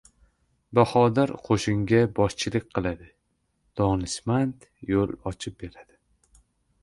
•Bahodir 0.77 1.33
qo‘shinga 1.47 1.99
boshchilik 2.19 2.65
qiladi, 2.77 3.09
donishmand 3.81 4.65
yo‘l 4.93 5.11
ochib 5.33 5.59
beradi. 5.65 6.01